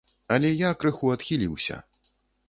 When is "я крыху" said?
0.61-1.11